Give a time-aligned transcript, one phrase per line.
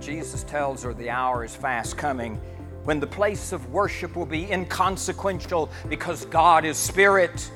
[0.00, 2.40] Jesus tells her the hour is fast coming
[2.84, 7.50] when the place of worship will be inconsequential because God is spirit.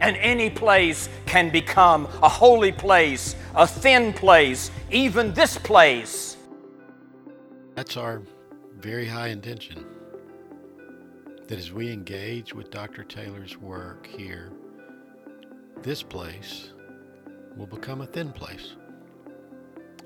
[0.00, 6.38] And any place can become a holy place, a thin place, even this place.
[7.74, 8.22] That's our
[8.78, 9.84] very high intention.
[11.48, 13.04] That as we engage with Dr.
[13.04, 14.52] Taylor's work here,
[15.82, 16.70] this place
[17.56, 18.76] will become a thin place.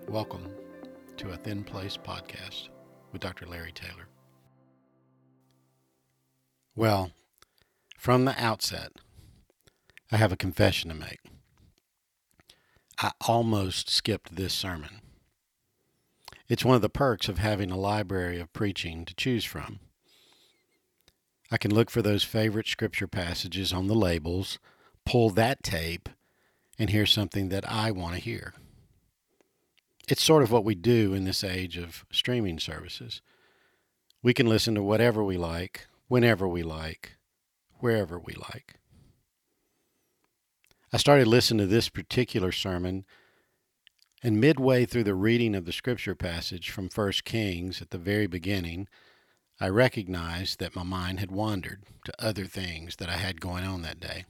[0.09, 0.49] Welcome
[1.17, 2.69] to a Thin Place podcast
[3.13, 3.47] with Dr.
[3.47, 4.09] Larry Taylor.
[6.75, 7.13] Well,
[7.97, 8.93] from the outset,
[10.11, 11.21] I have a confession to make.
[12.99, 15.01] I almost skipped this sermon.
[16.49, 19.81] It's one of the perks of having a library of preaching to choose from.
[21.51, 24.59] I can look for those favorite scripture passages on the labels,
[25.07, 26.09] pull that tape,
[26.79, 28.55] and hear something that I want to hear.
[30.09, 33.23] It's sort of what we do in this age of streaming services.
[34.23, 37.17] We can listen to whatever we like, whenever we like,
[37.81, 38.77] wherever we like.
[40.93, 43.05] I started listening to this particular sermon,
[44.23, 48.27] and midway through the reading of the scripture passage from 1 Kings at the very
[48.27, 48.89] beginning,
[49.61, 53.83] I recognized that my mind had wandered to other things that I had going on
[53.83, 54.25] that day.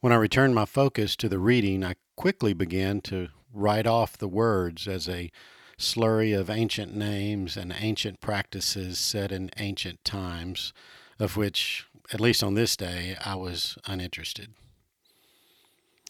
[0.00, 4.28] When I returned my focus to the reading, I quickly began to write off the
[4.28, 5.30] words as a
[5.78, 10.72] slurry of ancient names and ancient practices set in ancient times,
[11.18, 14.54] of which, at least on this day, I was uninterested.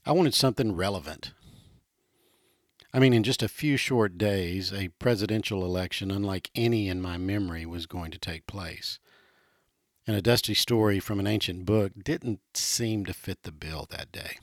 [0.05, 1.33] I wanted something relevant.
[2.93, 7.17] I mean, in just a few short days, a presidential election unlike any in my
[7.17, 8.99] memory was going to take place.
[10.07, 14.13] And a dusty story from an ancient book didn't seem to fit the bill that
[14.13, 14.39] day.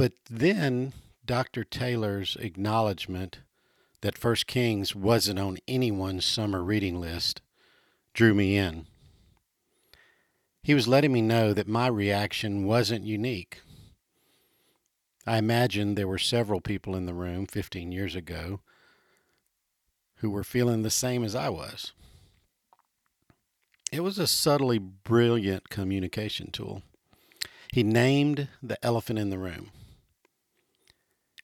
[0.00, 0.94] But then
[1.26, 1.62] Dr.
[1.62, 3.40] Taylor's acknowledgement
[4.00, 7.42] that First Kings wasn't on anyone's summer reading list
[8.14, 8.86] drew me in.
[10.62, 13.60] He was letting me know that my reaction wasn't unique.
[15.26, 18.60] I imagine there were several people in the room 15 years ago
[20.20, 21.92] who were feeling the same as I was.
[23.92, 26.84] It was a subtly brilliant communication tool.
[27.70, 29.72] He named the elephant in the room.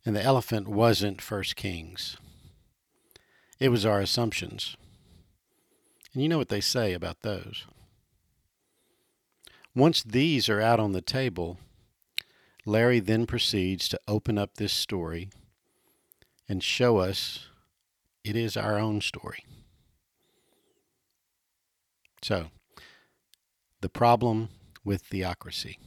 [0.07, 2.17] And the elephant wasn't First Kings.
[3.59, 4.77] It was our assumptions.
[6.15, 7.67] And you know what they say about those.
[9.75, 11.59] Once these are out on the table,
[12.65, 15.29] Larry then proceeds to open up this story
[16.49, 17.49] and show us
[18.23, 19.45] it is our own story.
[22.23, 22.47] So,
[23.81, 24.51] the problem
[24.85, 25.79] with theocracy.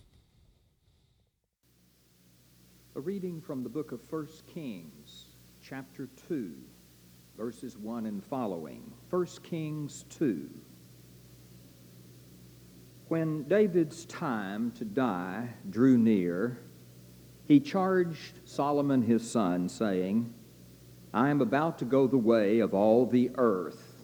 [2.99, 5.27] A reading from the book of 1 Kings,
[5.61, 6.51] chapter 2,
[7.37, 8.91] verses 1 and following.
[9.09, 10.49] 1 Kings 2.
[13.07, 16.59] When David's time to die drew near,
[17.45, 20.33] he charged Solomon his son, saying,
[21.13, 24.03] I am about to go the way of all the earth.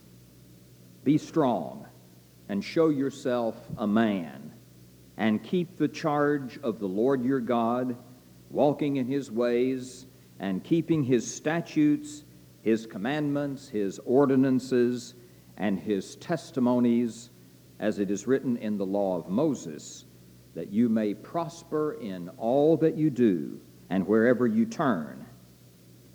[1.03, 1.85] Be strong
[2.47, 4.53] and show yourself a man,
[5.17, 7.97] and keep the charge of the Lord your God
[8.55, 10.07] walking in his ways
[10.39, 12.23] and keeping his statutes,
[12.61, 15.13] his commandments, his ordinances,
[15.57, 17.29] and his testimonies,
[17.79, 20.05] as it is written in the law of Moses,
[20.55, 25.25] that you may prosper in all that you do and wherever you turn,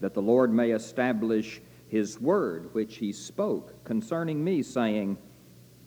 [0.00, 5.18] that the Lord may establish his word which he spoke concerning me, saying,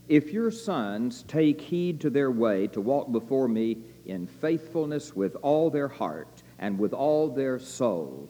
[0.07, 5.35] If your sons take heed to their way to walk before me in faithfulness with
[5.41, 8.29] all their heart, and with all their soul,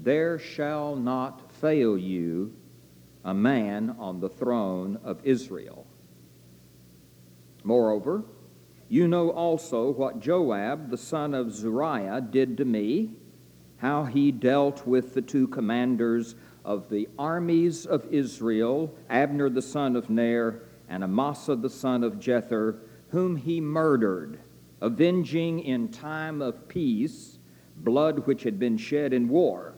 [0.00, 2.52] there shall not fail you
[3.24, 5.86] a man on the throne of Israel.
[7.64, 8.24] Moreover,
[8.88, 13.12] you know also what Joab, the son of Zeruiah, did to me,
[13.78, 16.34] how he dealt with the two commanders
[16.64, 22.14] of the armies of Israel, Abner the son of Ner, and Amasa the son of
[22.14, 22.78] Jether,
[23.10, 24.38] whom he murdered,
[24.80, 27.31] avenging in time of peace
[27.84, 29.74] blood which had been shed in war,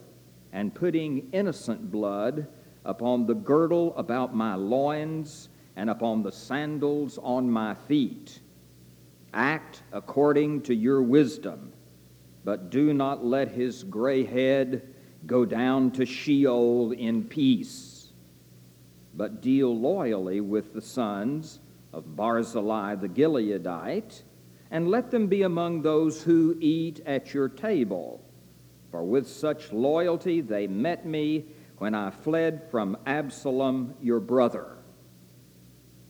[0.53, 2.47] and putting innocent blood
[2.85, 8.41] upon the girdle about my loins and upon the sandals on my feet.
[9.33, 11.73] Act according to your wisdom,
[12.45, 14.95] but do not let his gray head
[15.27, 18.13] go down to Sheol in peace,
[19.15, 21.61] but deal loyally with the sons
[21.93, 24.23] of Barzillai the Gileadite
[24.75, 28.21] and let them be among those who eat at your table.
[28.91, 31.45] for with such loyalty they met me
[31.79, 34.79] when I fled from Absalom your brother.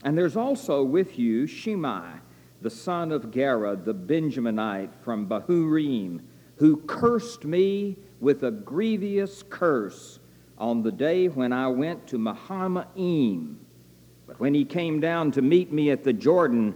[0.03, 2.21] And there's also with you Shimei,
[2.63, 6.21] the son of Gera, the Benjaminite from Bahurim,
[6.57, 10.21] who cursed me with a grievous curse
[10.57, 13.59] on the day when I went to Mahanaim.
[14.27, 16.75] But when he came down to meet me at the Jordan,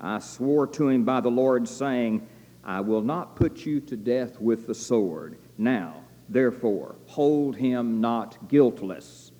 [0.00, 2.26] I swore to him by the Lord, saying,
[2.62, 5.38] I will not put you to death with the sword.
[5.58, 9.32] Now, therefore, hold him not guiltless,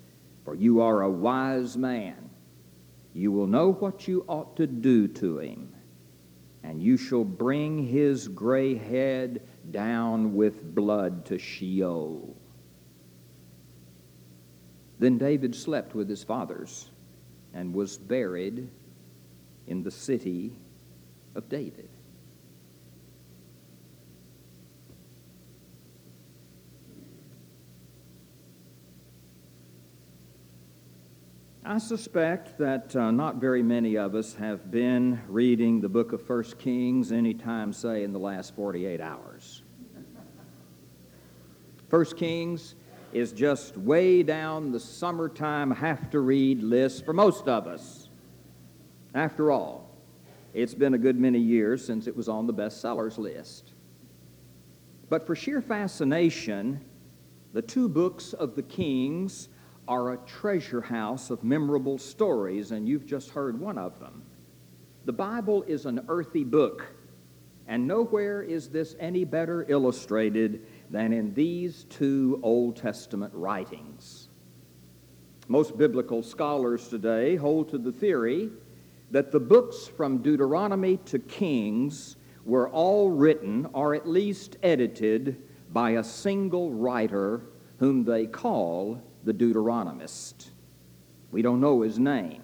[0.43, 2.29] for you are a wise man.
[3.13, 5.73] You will know what you ought to do to him,
[6.63, 9.41] and you shall bring his gray head
[9.71, 12.35] down with blood to Sheol.
[14.99, 16.89] Then David slept with his fathers
[17.53, 18.69] and was buried
[19.67, 20.57] in the city
[21.35, 21.89] of David.
[31.67, 36.21] I suspect that uh, not very many of us have been reading the book of
[36.21, 39.63] First Kings anytime, say, in the last 48 hours.
[41.89, 42.75] First Kings
[43.13, 48.04] is just way down the summertime have to read list for most of us.
[49.15, 49.89] After all,
[50.53, 53.71] it's been a good many years since it was on the bestsellers list.
[55.07, 56.81] But for sheer fascination,
[57.53, 59.47] the two books of the Kings
[59.87, 64.21] are a treasure house of memorable stories, and you've just heard one of them.
[65.05, 66.85] The Bible is an earthy book,
[67.67, 74.27] and nowhere is this any better illustrated than in these two Old Testament writings.
[75.47, 78.49] Most biblical scholars today hold to the theory
[79.15, 85.41] that the books from Deuteronomy to Kings were all written, or at least edited,
[85.71, 87.43] by a single writer
[87.77, 90.49] whom they call the Deuteronomist.
[91.31, 92.43] We don't know his name,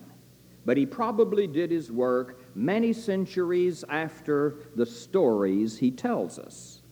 [0.64, 6.84] but he probably did his work many centuries after the stories he tells us.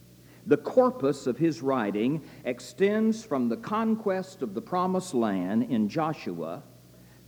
[0.46, 6.64] The corpus of his writing extends from the conquest of the Promised Land in Joshua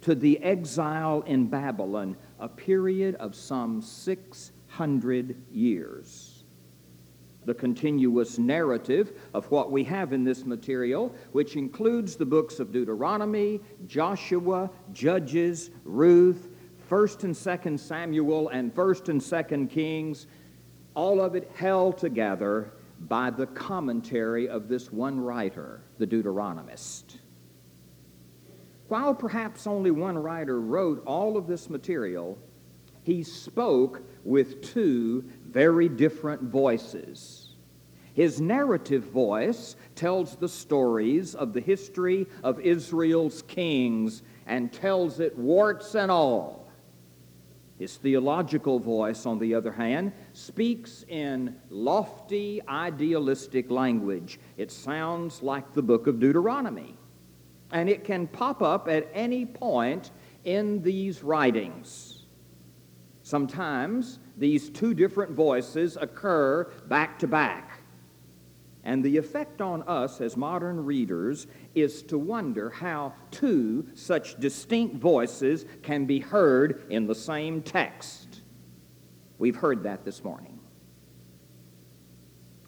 [0.02, 6.42] to the exile in Babylon, a period of some 600 years
[7.46, 12.72] the continuous narrative of what we have in this material, which includes the books of
[12.72, 16.50] Deuteronomy, Joshua, Judges, Ruth,
[16.90, 20.28] 1st and 2nd Samuel, and 1st and 2nd Kings,
[20.94, 22.74] all of it held together
[23.08, 27.11] by the commentary of this one writer, the Deuteronomist.
[28.92, 32.38] While perhaps only one writer wrote all of this material,
[33.04, 37.56] he spoke with two very different voices.
[38.14, 45.38] His narrative voice tells the stories of the history of Israel's kings and tells it
[45.38, 46.70] warts and all.
[47.80, 54.38] His theological voice, on the other hand, speaks in lofty, idealistic language.
[54.58, 56.98] It sounds like the book of Deuteronomy.
[57.72, 60.12] And it can pop up at any point
[60.44, 62.24] in these writings.
[63.24, 67.80] Sometimes these two different voices occur back to back.
[68.84, 74.96] And the effect on us as modern readers is to wonder how two such distinct
[74.96, 78.42] voices can be heard in the same text.
[79.38, 80.60] We've heard that this morning.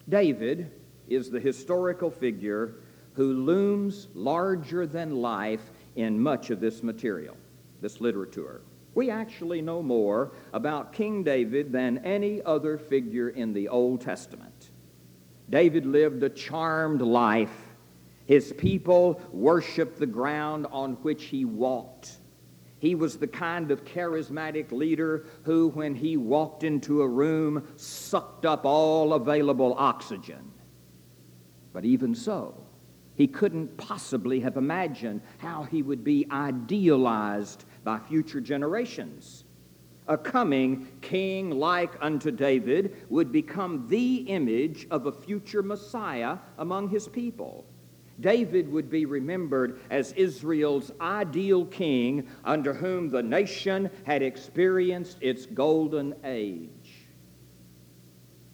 [0.08, 0.70] David
[1.08, 2.76] is the historical figure
[3.14, 7.36] who looms larger than life in much of this material,
[7.80, 8.60] this literature.
[8.94, 14.70] We actually know more about King David than any other figure in the Old Testament.
[15.50, 17.74] David lived a charmed life.
[18.26, 22.18] His people worshiped the ground on which he walked.
[22.78, 28.44] He was the kind of charismatic leader who, when he walked into a room, sucked
[28.44, 30.52] up all available oxygen.
[31.72, 32.63] But even so,
[33.16, 39.44] he couldn't possibly have imagined how he would be idealized by future generations.
[40.06, 46.88] A coming king like unto David would become the image of a future Messiah among
[46.88, 47.64] his people.
[48.20, 55.46] David would be remembered as Israel's ideal king under whom the nation had experienced its
[55.46, 57.06] golden age.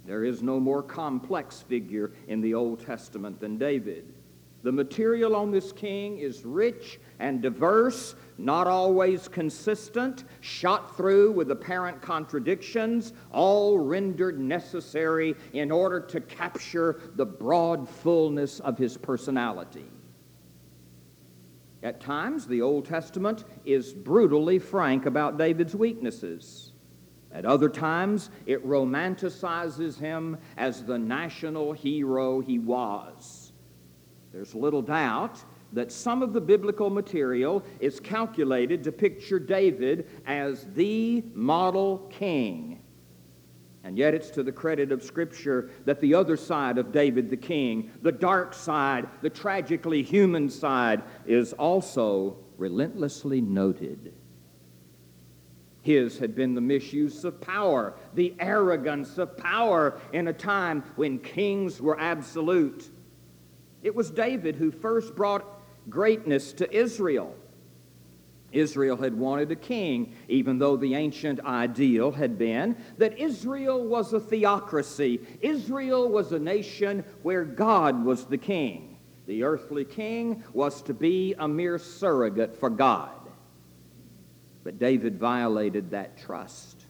[0.06, 4.14] There is no more complex figure in the Old Testament than David.
[4.62, 11.50] The material on this king is rich and diverse, not always consistent, shot through with
[11.50, 19.86] apparent contradictions, all rendered necessary in order to capture the broad fullness of his personality.
[21.82, 26.72] At times, the Old Testament is brutally frank about David's weaknesses.
[27.32, 33.49] At other times, it romanticizes him as the national hero he was.
[34.32, 40.66] There's little doubt that some of the biblical material is calculated to picture David as
[40.74, 42.82] the model king.
[43.82, 47.36] And yet, it's to the credit of Scripture that the other side of David the
[47.36, 54.12] king, the dark side, the tragically human side, is also relentlessly noted.
[55.80, 61.18] His had been the misuse of power, the arrogance of power in a time when
[61.18, 62.90] kings were absolute.
[63.82, 65.44] It was David who first brought
[65.88, 67.34] greatness to Israel.
[68.52, 74.12] Israel had wanted a king, even though the ancient ideal had been that Israel was
[74.12, 75.20] a theocracy.
[75.40, 78.98] Israel was a nation where God was the king.
[79.26, 83.12] The earthly king was to be a mere surrogate for God.
[84.64, 86.86] But David violated that trust.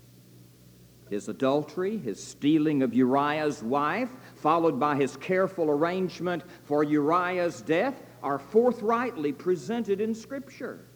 [1.10, 8.02] His adultery, his stealing of Uriah's wife, followed by his careful arrangement for Uriah's death,
[8.22, 10.86] are forthrightly presented in Scripture.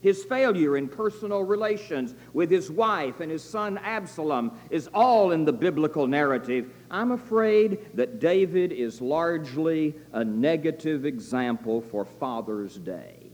[0.00, 5.44] His failure in personal relations with his wife and his son Absalom is all in
[5.44, 6.70] the biblical narrative.
[6.88, 13.32] I'm afraid that David is largely a negative example for Father's Day.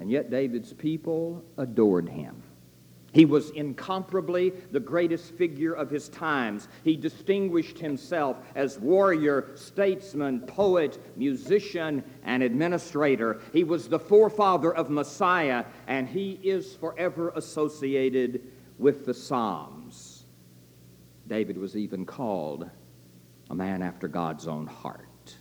[0.00, 2.42] And yet, David's people adored him.
[3.14, 6.66] He was incomparably the greatest figure of his times.
[6.82, 13.40] He distinguished himself as warrior, statesman, poet, musician, and administrator.
[13.52, 18.42] He was the forefather of Messiah, and he is forever associated
[18.78, 20.24] with the Psalms.
[21.28, 22.68] David was even called
[23.48, 25.36] a man after God's own heart.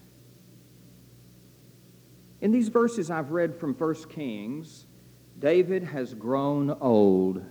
[2.40, 4.86] In these verses I've read from 1 Kings,
[5.40, 7.44] David has grown old.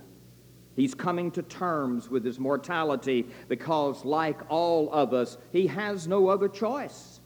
[0.75, 6.27] He's coming to terms with his mortality because, like all of us, he has no
[6.27, 7.19] other choice.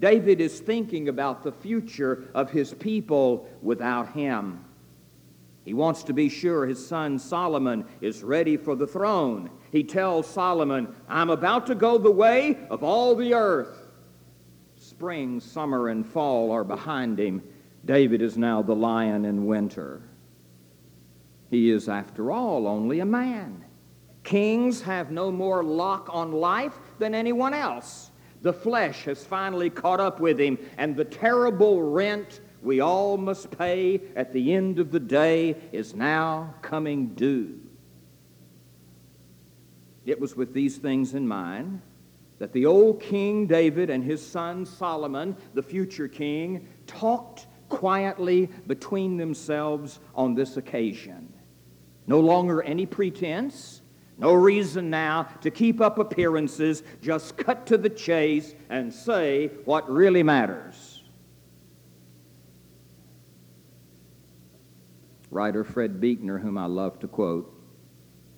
[0.00, 4.64] David is thinking about the future of his people without him.
[5.64, 9.50] He wants to be sure his son Solomon is ready for the throne.
[9.70, 13.86] He tells Solomon, I'm about to go the way of all the earth.
[14.76, 17.42] Spring, summer, and fall are behind him.
[17.84, 20.02] David is now the lion in winter.
[21.52, 23.62] He is, after all, only a man.
[24.24, 28.10] Kings have no more lock on life than anyone else.
[28.40, 33.50] The flesh has finally caught up with him, and the terrible rent we all must
[33.50, 37.60] pay at the end of the day is now coming due.
[40.06, 41.82] It was with these things in mind
[42.38, 49.18] that the old King David and his son Solomon, the future king, talked quietly between
[49.18, 51.31] themselves on this occasion.
[52.06, 53.82] No longer any pretense.
[54.18, 56.82] No reason now to keep up appearances.
[57.00, 61.02] Just cut to the chase and say what really matters.
[65.30, 67.58] Writer Fred Buechner, whom I love to quote,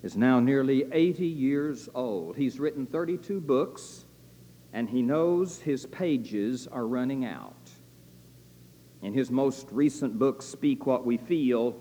[0.05, 2.37] is now nearly 80 years old.
[2.37, 4.05] He's written 32 books,
[4.73, 7.71] and he knows his pages are running out.
[9.03, 11.77] In his most recent book, Speak What We Feel,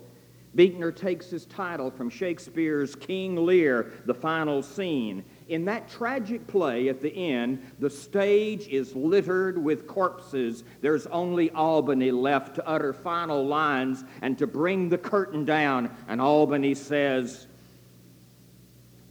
[0.54, 5.24] Buechner takes his title from Shakespeare's King Lear, the final scene.
[5.48, 10.62] In that tragic play at the end, the stage is littered with corpses.
[10.80, 15.94] There's only Albany left to utter final lines and to bring the curtain down.
[16.06, 17.48] And Albany says,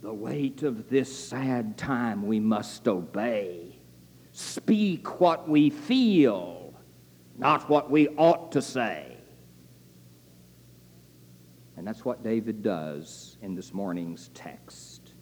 [0.02, 3.76] The weight of this sad time we must obey.
[4.32, 6.74] Speak what we feel,
[7.38, 9.13] not what we ought to say.
[11.76, 15.14] And that's what David does in this morning's text.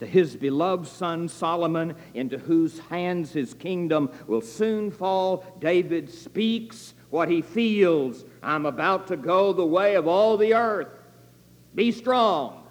[0.00, 6.94] To his beloved son Solomon, into whose hands his kingdom will soon fall, David speaks
[7.10, 8.24] what he feels.
[8.42, 10.88] I'm about to go the way of all the earth.
[11.74, 12.66] Be strong.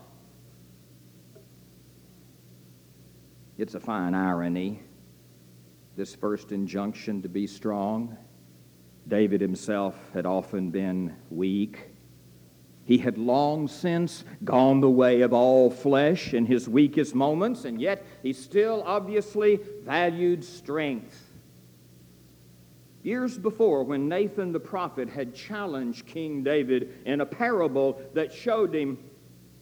[3.58, 4.82] It's a fine irony,
[5.98, 8.18] this first injunction to be strong.
[9.08, 11.89] David himself had often been weak
[12.90, 17.80] he had long since gone the way of all flesh in his weakest moments, and
[17.80, 21.32] yet he still obviously valued strength.
[23.04, 28.74] Years before, when Nathan the prophet had challenged King David in a parable that showed
[28.74, 28.98] him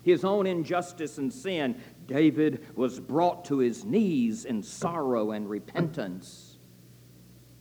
[0.04, 6.60] his own injustice and sin, David was brought to his knees in sorrow and repentance.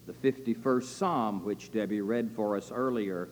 [0.06, 3.30] The 51st Psalm, which Debbie read for us earlier,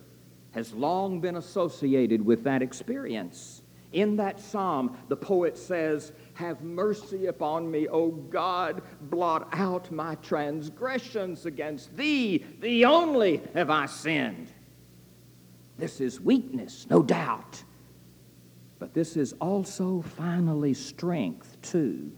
[0.55, 3.63] has long been associated with that experience.
[3.93, 10.15] In that psalm, the poet says, Have mercy upon me, O God, blot out my
[10.17, 12.45] transgressions against thee.
[12.61, 14.53] Thee only have I sinned.
[15.77, 17.63] This is weakness, no doubt.
[18.79, 22.13] But this is also finally strength, too.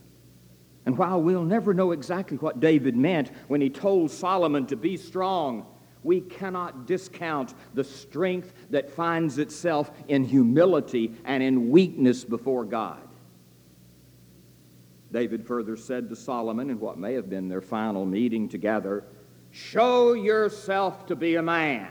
[0.85, 4.99] And while we'll never know exactly what David meant when he told Solomon to be
[4.99, 5.67] strong,
[6.07, 13.01] we cannot discount the strength that finds itself in humility and in weakness before God.
[15.13, 19.05] David further said to Solomon in what may have been their final meeting together,
[19.51, 21.89] Show yourself to be a man.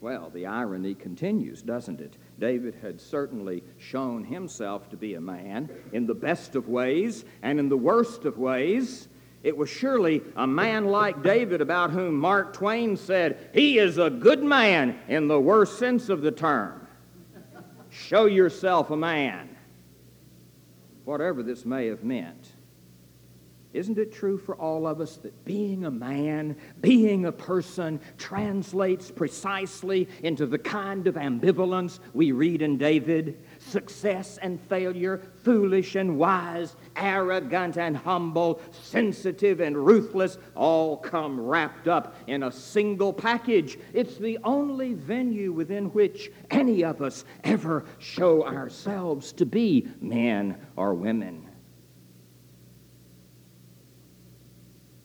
[0.00, 2.16] Well, the irony continues, doesn't it?
[2.38, 7.60] David had certainly shown himself to be a man in the best of ways and
[7.60, 9.08] in the worst of ways.
[9.44, 14.08] It was surely a man like David about whom Mark Twain said, He is a
[14.08, 16.86] good man in the worst sense of the term.
[17.90, 19.54] Show yourself a man.
[21.04, 22.52] Whatever this may have meant.
[23.74, 29.10] Isn't it true for all of us that being a man, being a person, translates
[29.10, 33.43] precisely into the kind of ambivalence we read in David?
[33.66, 41.88] Success and failure, foolish and wise, arrogant and humble, sensitive and ruthless, all come wrapped
[41.88, 43.78] up in a single package.
[43.92, 50.56] It's the only venue within which any of us ever show ourselves to be men
[50.76, 51.48] or women.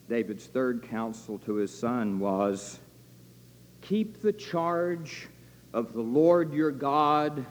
[0.08, 2.80] David's third counsel to his son was
[3.80, 5.28] keep the charge
[5.72, 7.46] of the Lord your God,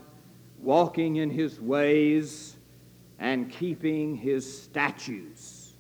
[0.62, 2.56] walking in his ways
[3.20, 5.74] and keeping his statutes.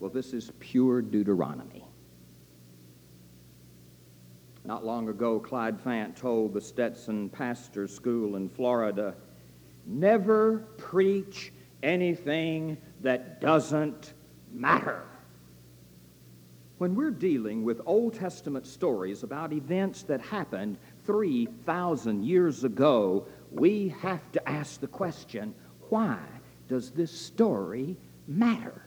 [0.00, 1.84] Well, this is pure Deuteronomy.
[4.64, 9.14] Not long ago, Clyde Fant told the Stetson Pastor School in Florida
[9.86, 11.52] never preach
[11.82, 14.12] anything that doesn't
[14.52, 15.04] matter.
[16.76, 23.94] When we're dealing with Old Testament stories about events that happened 3,000 years ago, we
[24.00, 25.54] have to ask the question
[25.88, 26.18] why
[26.68, 28.82] does this story matter?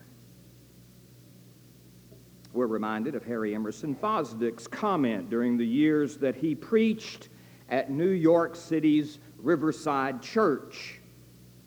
[2.52, 7.28] We're reminded of Harry Emerson Fosdick's comment during the years that he preached
[7.70, 11.00] at New York City's Riverside Church.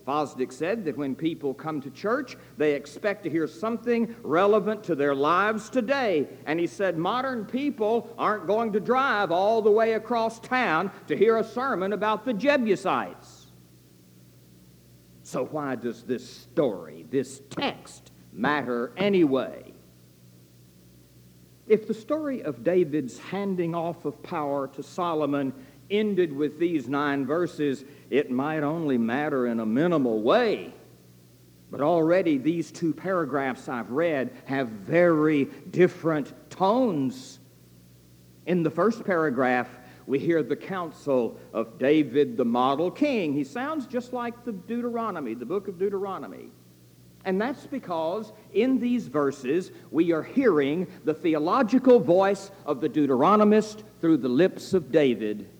[0.06, 4.94] Fosdick said that when people come to church, they expect to hear something relevant to
[4.94, 6.28] their lives today.
[6.46, 11.16] And he said modern people aren't going to drive all the way across town to
[11.16, 13.46] hear a sermon about the Jebusites.
[15.24, 19.72] So, why does this story, this text, matter anyway?
[21.66, 25.52] If the story of David's handing off of power to Solomon
[25.90, 30.72] ended with these nine verses, it might only matter in a minimal way.
[31.70, 37.40] But already these two paragraphs I've read have very different tones.
[38.46, 39.68] In the first paragraph,
[40.06, 43.32] we hear the counsel of David, the model king.
[43.32, 46.50] He sounds just like the Deuteronomy, the book of Deuteronomy.
[47.24, 53.82] And that's because in these verses we are hearing the theological voice of the Deuteronomist
[54.00, 55.50] through the lips of David.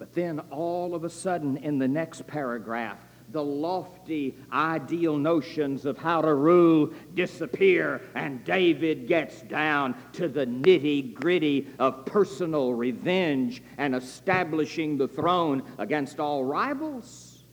[0.00, 2.96] But then all of a sudden, in the next paragraph,
[3.32, 10.46] the lofty ideal notions of how to rule disappear, and David gets down to the
[10.46, 17.44] nitty gritty of personal revenge and establishing the throne against all rivals.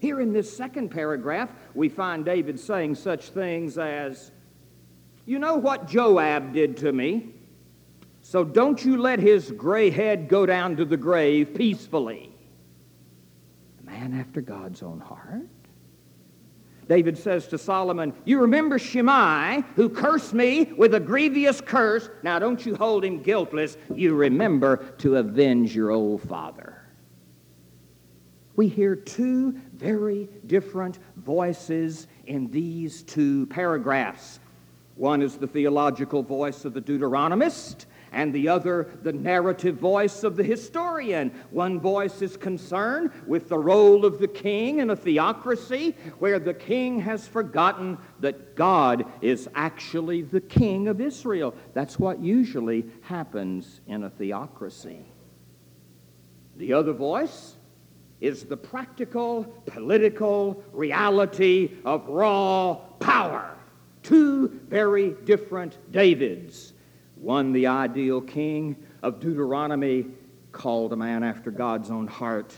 [0.00, 4.32] Here in this second paragraph, we find David saying such things as,
[5.24, 7.37] You know what Joab did to me?
[8.28, 12.30] So don't you let his gray head go down to the grave peacefully.
[13.80, 15.48] A man after God's own heart.
[16.90, 22.10] David says to Solomon, You remember Shimei, who cursed me with a grievous curse.
[22.22, 23.78] Now don't you hold him guiltless.
[23.94, 26.82] You remember to avenge your old father.
[28.56, 34.38] We hear two very different voices in these two paragraphs.
[34.96, 40.36] One is the theological voice of the Deuteronomist, and the other the narrative voice of
[40.36, 41.30] the historian.
[41.50, 46.54] One voice is concerned with the role of the king in a theocracy where the
[46.54, 51.54] king has forgotten that God is actually the king of Israel.
[51.74, 55.04] That's what usually happens in a theocracy.
[56.56, 57.54] The other voice
[58.20, 63.56] is the practical political reality of raw power.
[64.02, 66.67] Two very different Davids.
[67.20, 70.06] One, the ideal king of Deuteronomy,
[70.52, 72.54] called a man after God's own heart,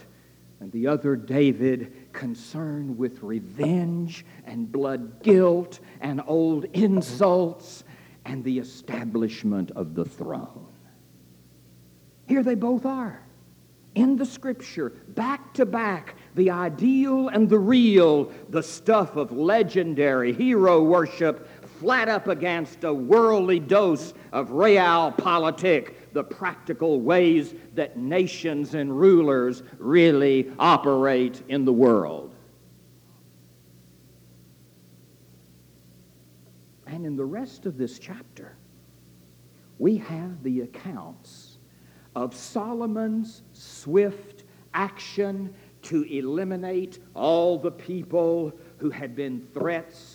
[0.59, 7.83] and the other, David, concerned with revenge and blood guilt and old insults
[8.25, 10.67] and the establishment of the throne.
[12.27, 13.21] Here they both are
[13.95, 20.31] in the scripture, back to back, the ideal and the real, the stuff of legendary
[20.31, 28.75] hero worship, flat up against a worldly dose of realpolitik, the practical ways that nations
[28.75, 32.35] and rulers really operate in the world.
[36.85, 38.55] And in the rest of this chapter,
[39.79, 41.57] we have the accounts
[42.15, 44.43] of Solomon's swift
[44.75, 50.10] action to eliminate all the people who had been threats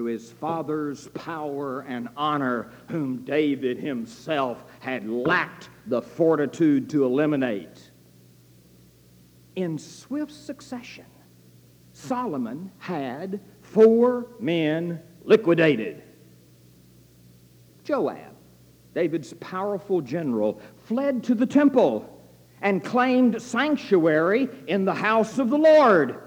[0.00, 7.90] to his father's power and honor, whom David himself had lacked the fortitude to eliminate.
[9.56, 11.04] In swift succession,
[11.92, 16.02] Solomon had four men liquidated
[17.84, 18.34] Joab,
[18.94, 22.22] David's powerful general, fled to the temple
[22.62, 26.20] and claimed sanctuary in the house of the Lord.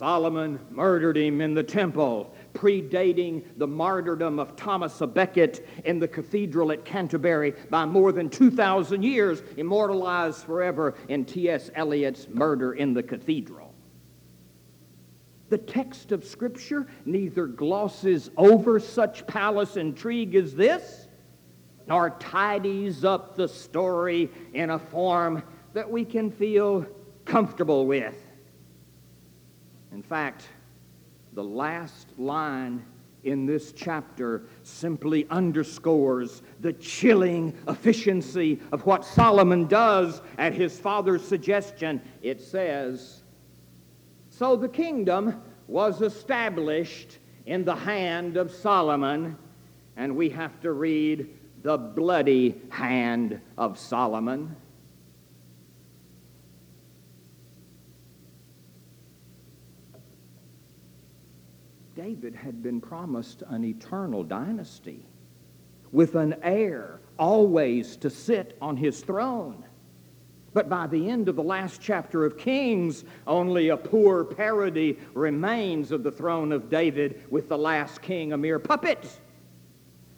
[0.00, 6.08] Solomon murdered him in the temple, predating the martyrdom of Thomas à Becket in the
[6.08, 11.70] cathedral at Canterbury by more than 2,000 years, immortalized forever in T.S.
[11.74, 13.74] Eliot's Murder in the Cathedral.
[15.48, 21.08] The text of Scripture neither glosses over such palace intrigue as this,
[21.88, 26.86] nor tidies up the story in a form that we can feel
[27.24, 28.14] comfortable with.
[29.92, 30.48] In fact,
[31.32, 32.84] the last line
[33.24, 41.22] in this chapter simply underscores the chilling efficiency of what Solomon does at his father's
[41.22, 42.00] suggestion.
[42.22, 43.22] It says,
[44.30, 49.36] So the kingdom was established in the hand of Solomon,
[49.96, 51.28] and we have to read
[51.62, 54.56] the bloody hand of Solomon.
[62.02, 65.04] David had been promised an eternal dynasty
[65.92, 69.66] with an heir always to sit on his throne.
[70.54, 75.92] But by the end of the last chapter of Kings, only a poor parody remains
[75.92, 79.06] of the throne of David, with the last king a mere puppet.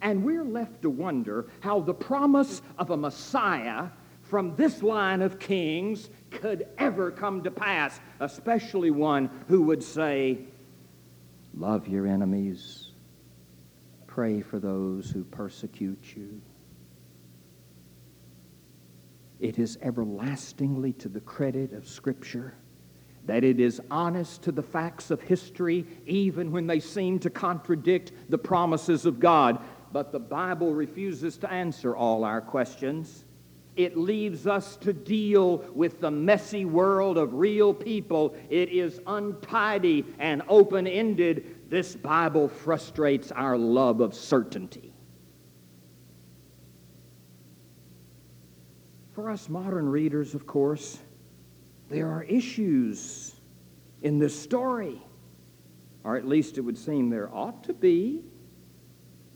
[0.01, 3.89] And we're left to wonder how the promise of a Messiah
[4.21, 10.47] from this line of kings could ever come to pass, especially one who would say,
[11.55, 12.91] Love your enemies,
[14.07, 16.41] pray for those who persecute you.
[19.39, 22.55] It is everlastingly to the credit of Scripture
[23.25, 28.11] that it is honest to the facts of history, even when they seem to contradict
[28.27, 29.63] the promises of God
[29.93, 33.22] but the Bible refuses to answer all our questions.
[33.75, 38.35] It leaves us to deal with the messy world of real people.
[38.49, 41.69] It is untidy and open ended.
[41.69, 44.93] This Bible frustrates our love of certainty.
[49.13, 50.99] For us modern readers, of course,
[51.89, 53.35] there are issues
[54.01, 55.01] in this story,
[56.03, 58.23] or at least it would seem there ought to be.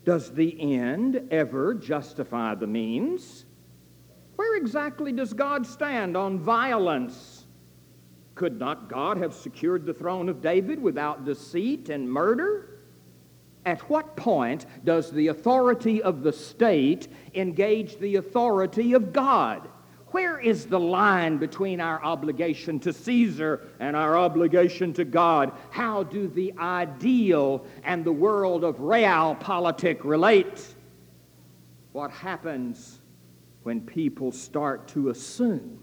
[0.04, 3.46] Does the end ever justify the means?
[4.38, 7.46] Where exactly does God stand on violence?
[8.36, 12.80] Could not God have secured the throne of David without deceit and murder?
[13.66, 19.68] At what point does the authority of the state engage the authority of God?
[20.12, 25.52] Where is the line between our obligation to Caesar and our obligation to God?
[25.72, 30.76] How do the ideal and the world of realpolitik relate?
[31.92, 32.97] What happens
[33.68, 35.78] when people start to assume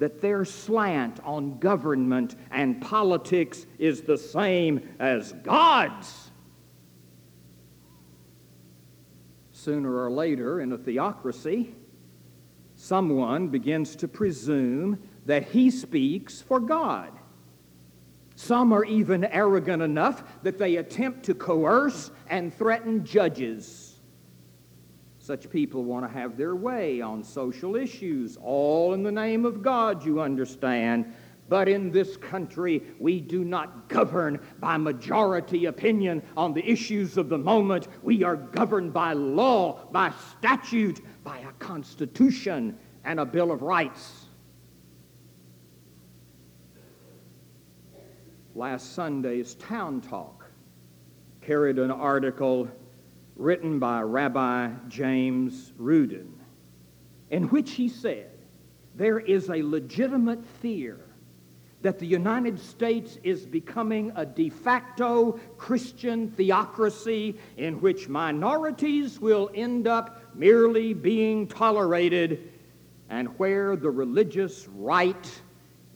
[0.00, 6.32] that their slant on government and politics is the same as God's?
[9.52, 11.76] Sooner or later, in a theocracy,
[12.74, 17.12] someone begins to presume that he speaks for God.
[18.34, 23.81] Some are even arrogant enough that they attempt to coerce and threaten judges.
[25.22, 29.62] Such people want to have their way on social issues, all in the name of
[29.62, 31.14] God, you understand.
[31.48, 37.28] But in this country, we do not govern by majority opinion on the issues of
[37.28, 37.86] the moment.
[38.02, 44.26] We are governed by law, by statute, by a constitution, and a Bill of Rights.
[48.54, 50.44] last Sunday's Town Talk
[51.40, 52.68] carried an article
[53.36, 56.32] written by Rabbi James Rudin,
[57.30, 58.30] in which he said
[58.94, 60.98] there is a legitimate fear
[61.82, 69.50] that the United States is becoming a de facto Christian theocracy in which minorities will
[69.54, 72.52] end up merely being tolerated
[73.10, 75.40] and where the religious right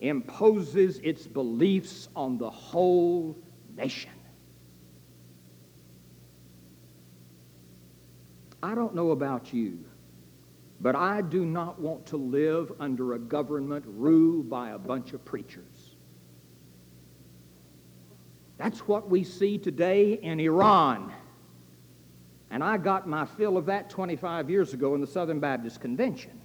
[0.00, 3.36] imposes its beliefs on the whole
[3.76, 4.10] nation.
[8.62, 9.84] I don't know about you,
[10.80, 15.24] but I do not want to live under a government ruled by a bunch of
[15.24, 15.96] preachers.
[18.58, 21.12] That's what we see today in Iran.
[22.50, 26.40] And I got my fill of that 25 years ago in the Southern Baptist Convention.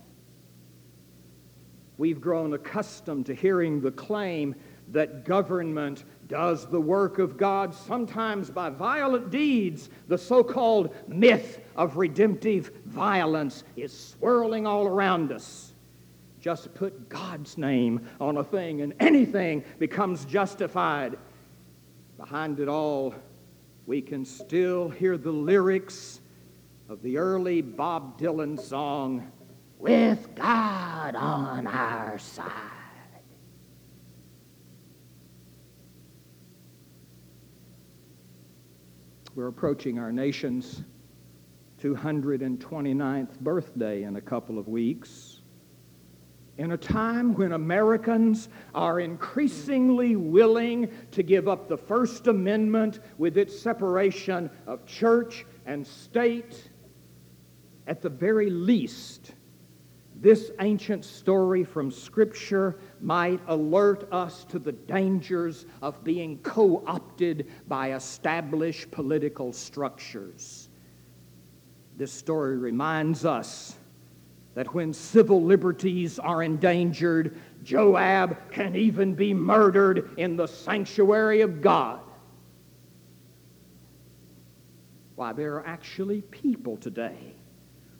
[1.97, 4.55] We've grown accustomed to hearing the claim
[4.91, 9.89] that government does the work of God, sometimes by violent deeds.
[10.07, 15.73] The so called myth of redemptive violence is swirling all around us.
[16.39, 21.17] Just put God's name on a thing, and anything becomes justified.
[22.17, 23.13] Behind it all,
[23.85, 26.19] we can still hear the lyrics
[26.89, 29.31] of the early Bob Dylan song
[29.79, 32.80] with God on our side.
[39.33, 40.83] We're approaching our nation's
[41.81, 45.39] 229th birthday in a couple of weeks.
[46.57, 53.37] In a time when Americans are increasingly willing to give up the First Amendment with
[53.37, 56.69] its separation of church and state,
[57.87, 59.31] at the very least,
[60.21, 67.47] this ancient story from Scripture might alert us to the dangers of being co opted
[67.67, 70.69] by established political structures.
[71.97, 73.75] This story reminds us
[74.53, 81.63] that when civil liberties are endangered, Joab can even be murdered in the sanctuary of
[81.63, 81.99] God.
[85.15, 87.33] Why, there are actually people today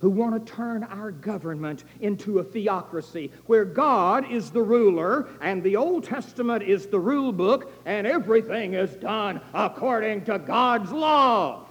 [0.02, 5.62] who want to turn our government into a theocracy where God is the ruler and
[5.62, 11.68] the Old Testament is the rule book and everything is done according to God's law,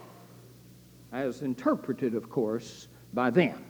[1.13, 3.65] as interpreted, of course, by them.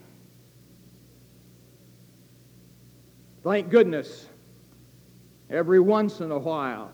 [3.43, 4.27] Thank goodness,
[5.49, 6.93] every once in a while,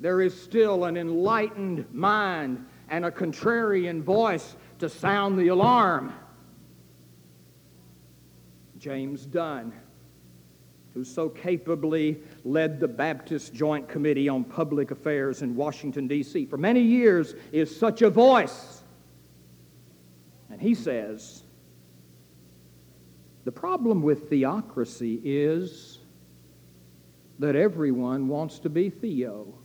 [0.00, 6.12] there is still an enlightened mind and a contrarian voice to sound the alarm.
[8.86, 9.72] James Dunn,
[10.94, 16.56] who so capably led the Baptist Joint Committee on Public Affairs in Washington, D.C., for
[16.56, 18.84] many years is such a voice.
[20.50, 21.42] And he says,
[23.44, 25.98] the problem with theocracy is
[27.40, 29.55] that everyone wants to be Theo.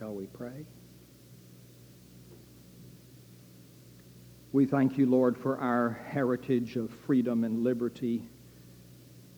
[0.00, 0.64] Shall we pray?
[4.50, 8.26] We thank you, Lord, for our heritage of freedom and liberty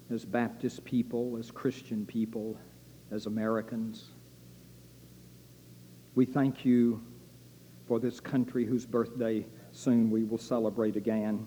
[0.09, 2.57] as Baptist people, as Christian people,
[3.11, 4.11] as Americans.
[6.14, 7.03] We thank you
[7.88, 11.44] for this country whose birthday soon we will celebrate again.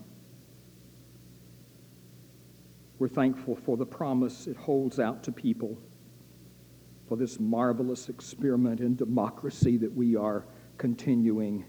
[2.99, 5.78] We're thankful for the promise it holds out to people
[7.07, 10.45] for this marvelous experiment in democracy that we are
[10.77, 11.63] continuing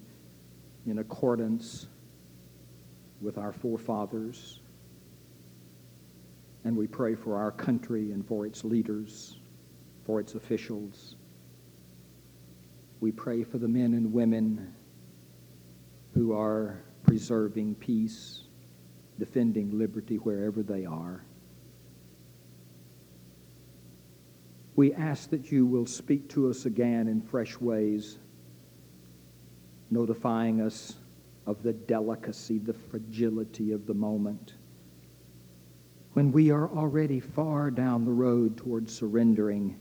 [0.87, 1.87] in accordance
[3.21, 4.61] with our forefathers.
[6.65, 9.39] And we pray for our country and for its leaders,
[10.05, 11.17] for its officials.
[13.01, 14.75] We pray for the men and women
[16.15, 18.45] who are preserving peace,
[19.19, 21.25] defending liberty wherever they are.
[24.77, 28.19] We ask that you will speak to us again in fresh ways,
[29.91, 30.97] notifying us
[31.47, 34.53] of the delicacy, the fragility of the moment.
[36.13, 39.81] When we are already far down the road towards surrendering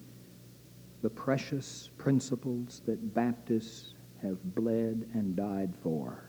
[1.01, 6.23] the precious principles that Baptists have bled and died for.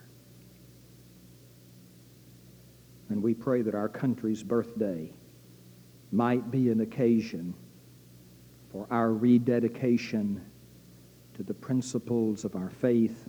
[3.11, 5.12] And we pray that our country's birthday
[6.11, 7.55] might be an occasion
[8.76, 10.38] for our rededication
[11.32, 13.26] to the principles of our faith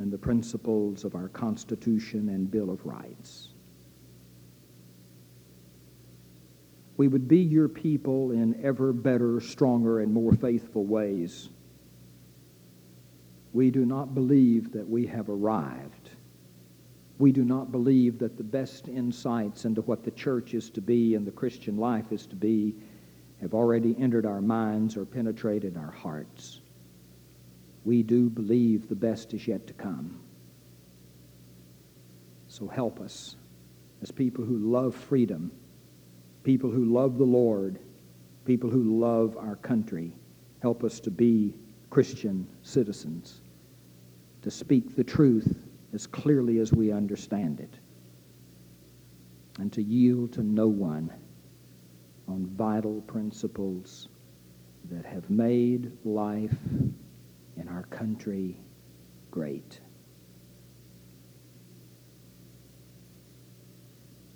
[0.00, 3.50] and the principles of our Constitution and Bill of Rights.
[6.96, 11.50] We would be your people in ever better, stronger, and more faithful ways.
[13.52, 16.10] We do not believe that we have arrived.
[17.18, 21.14] We do not believe that the best insights into what the church is to be
[21.14, 22.74] and the Christian life is to be
[23.40, 26.60] have already entered our minds or penetrated our hearts.
[27.84, 30.20] We do believe the best is yet to come.
[32.48, 33.36] So help us
[34.02, 35.52] as people who love freedom,
[36.42, 37.78] people who love the Lord,
[38.44, 40.12] people who love our country.
[40.60, 41.54] Help us to be
[41.90, 43.40] Christian citizens,
[44.42, 47.74] to speak the truth as clearly as we understand it,
[49.58, 51.10] and to yield to no one
[52.28, 54.08] on vital principles
[54.90, 56.58] that have made life
[57.56, 58.58] in our country
[59.30, 59.80] great.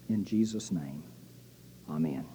[0.09, 1.05] In Jesus' name,
[1.88, 2.26] amen.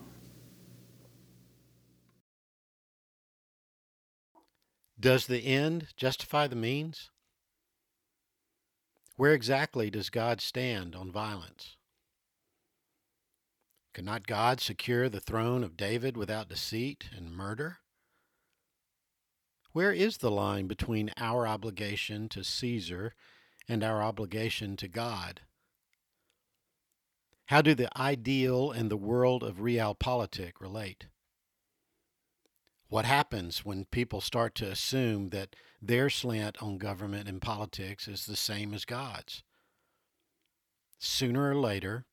[4.97, 7.11] Does the end justify the means?
[9.17, 11.75] Where exactly does God stand on violence?
[13.95, 17.77] Could not God secure the throne of David without deceit and murder?
[19.71, 23.13] Where is the line between our obligation to Caesar
[23.69, 25.43] and our obligation to God?
[27.45, 31.05] How do the ideal and the world of realpolitik relate?
[32.89, 38.25] What happens when people start to assume that their slant on government and politics is
[38.25, 39.41] the same as God's?
[40.99, 42.03] Sooner or later,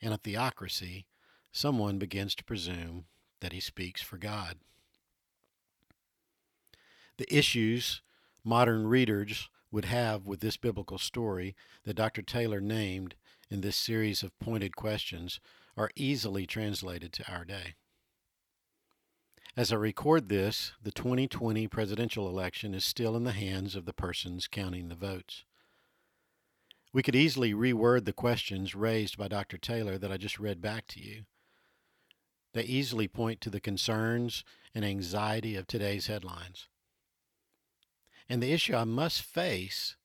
[0.00, 1.06] in a theocracy,
[1.54, 3.04] someone begins to presume
[3.40, 4.56] that he speaks for God.
[7.16, 8.02] The issues
[8.42, 12.22] modern readers would have with this biblical story that Dr.
[12.22, 13.14] Taylor named
[13.48, 15.38] in this series of pointed questions
[15.76, 17.74] are easily translated to our day.
[19.56, 23.92] As I record this, the 2020 presidential election is still in the hands of the
[23.92, 25.44] persons counting the votes.
[26.92, 29.56] We could easily reword the questions raised by Dr.
[29.56, 31.26] Taylor that I just read back to you.
[32.54, 36.68] They easily point to the concerns and anxiety of today's headlines.
[38.28, 39.96] And the issue I must face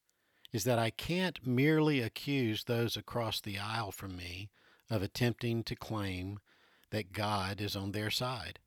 [0.52, 4.50] is that I can't merely accuse those across the aisle from me
[4.90, 6.40] of attempting to claim
[6.90, 8.58] that God is on their side.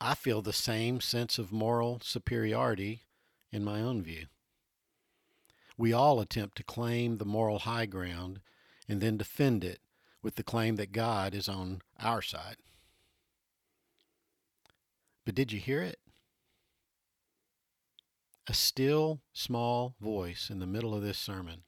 [0.00, 3.02] I feel the same sense of moral superiority
[3.52, 4.26] in my own view.
[5.76, 8.40] We all attempt to claim the moral high ground
[8.88, 9.80] and then defend it
[10.28, 12.56] with the claim that God is on our side.
[15.24, 15.98] But did you hear it?
[18.46, 21.62] A still, small voice in the middle of this sermon.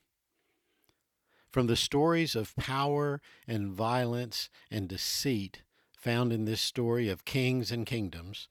[1.50, 5.62] From the stories of power and violence and deceit
[5.96, 8.46] found in this story of kings and kingdoms,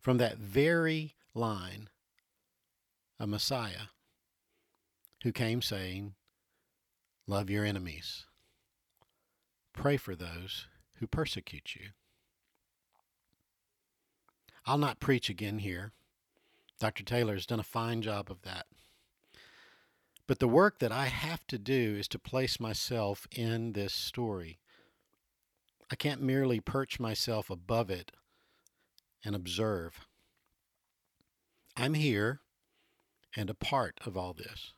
[0.00, 1.88] from that very line,
[3.18, 3.88] a Messiah
[5.24, 6.14] who came saying,
[7.26, 8.26] Love your enemies,
[9.80, 10.66] pray for those
[10.96, 11.86] who persecute you.
[14.66, 15.92] I'll not preach again here.
[16.78, 17.02] Dr.
[17.02, 18.66] Taylor has done a fine job of that.
[20.26, 24.58] But the work that I have to do is to place myself in this story
[25.92, 28.12] I can't merely perch myself above it
[29.24, 30.06] and observe.
[31.76, 32.42] I'm here
[33.34, 34.72] and a part of all this.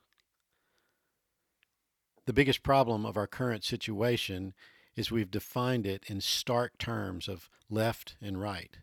[2.25, 4.55] The biggest problem of our current situation
[4.95, 8.77] is we've defined it in stark terms of left and right,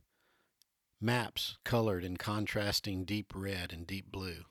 [1.01, 4.45] maps colored in contrasting deep red and deep blue,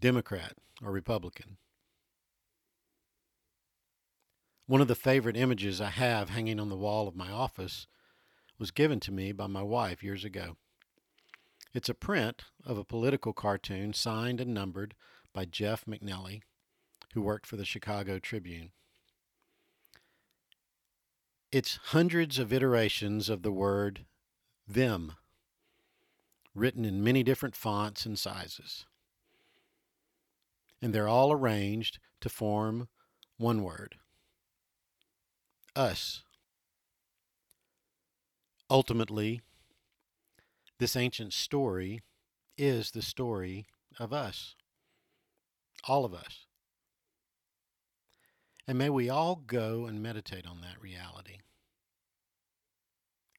[0.00, 1.56] Democrat or Republican.
[4.66, 7.86] One of the favorite images I have hanging on the wall of my office
[8.58, 10.56] was given to me by my wife years ago.
[11.72, 14.94] It's a print of a political cartoon signed and numbered
[15.32, 16.42] by Jeff MacNelly,
[17.14, 18.72] who worked for the Chicago Tribune.
[21.50, 24.04] It's hundreds of iterations of the word
[24.66, 25.14] them,
[26.54, 28.84] written in many different fonts and sizes.
[30.82, 32.88] And they're all arranged to form
[33.38, 33.96] one word
[35.78, 36.24] us.
[38.68, 39.40] Ultimately,
[40.78, 42.02] this ancient story
[42.58, 43.66] is the story
[43.98, 44.56] of us,
[45.84, 46.47] all of us.
[48.68, 51.38] And may we all go and meditate on that reality.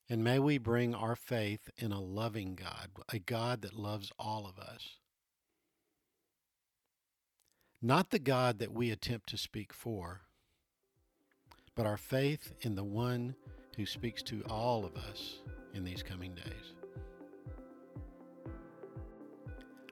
[0.09, 4.47] And may we bring our faith in a loving God, a God that loves all
[4.47, 4.95] of us.
[7.79, 10.21] Not the God that we attempt to speak for,
[11.75, 13.35] but our faith in the one
[13.77, 15.37] who speaks to all of us
[15.75, 16.73] in these coming days.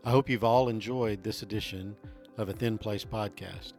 [0.04, 1.96] I hope you've all enjoyed this edition
[2.38, 3.74] of a Thin Place podcast.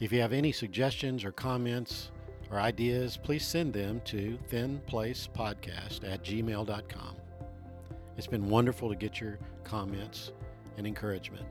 [0.00, 2.10] If you have any suggestions or comments
[2.50, 7.16] or ideas, please send them to thinplacepodcast at gmail.com.
[8.16, 10.32] It's been wonderful to get your comments
[10.76, 11.46] and encouragement.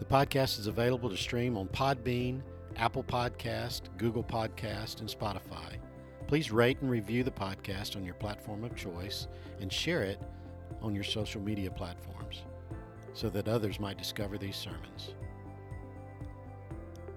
[0.00, 2.42] The podcast is available to stream on Podbean,
[2.76, 5.76] Apple Podcast, Google Podcast, and Spotify.
[6.26, 9.28] Please rate and review the podcast on your platform of choice
[9.60, 10.20] and share it
[10.82, 12.42] on your social media platforms
[13.12, 15.14] so that others might discover these sermons.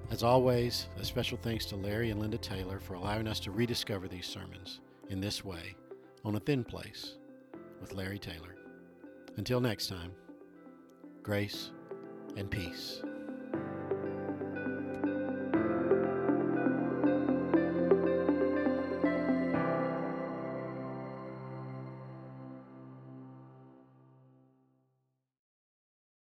[0.09, 4.07] As always, a special thanks to Larry and Linda Taylor for allowing us to rediscover
[4.07, 4.79] these sermons
[5.09, 5.75] in this way
[6.23, 7.15] on a thin place
[7.81, 8.55] with Larry Taylor.
[9.35, 10.11] Until next time,
[11.23, 11.71] grace
[12.37, 13.01] and peace.